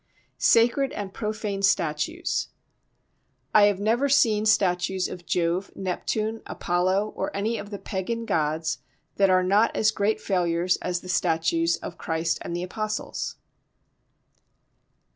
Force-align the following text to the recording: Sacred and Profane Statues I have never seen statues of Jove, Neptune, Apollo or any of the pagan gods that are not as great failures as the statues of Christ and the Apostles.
Sacred 0.39 0.91
and 0.93 1.13
Profane 1.13 1.61
Statues 1.61 2.47
I 3.53 3.65
have 3.65 3.79
never 3.79 4.09
seen 4.09 4.47
statues 4.47 5.07
of 5.07 5.27
Jove, 5.27 5.69
Neptune, 5.75 6.41
Apollo 6.47 7.13
or 7.15 7.29
any 7.37 7.59
of 7.59 7.69
the 7.69 7.77
pagan 7.77 8.25
gods 8.25 8.79
that 9.17 9.29
are 9.29 9.43
not 9.43 9.75
as 9.75 9.91
great 9.91 10.19
failures 10.19 10.77
as 10.77 11.01
the 11.01 11.07
statues 11.09 11.75
of 11.77 11.99
Christ 11.99 12.39
and 12.41 12.55
the 12.55 12.63
Apostles. 12.63 13.35